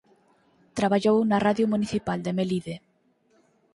[0.77, 2.75] Traballou na radio municipal de Melide.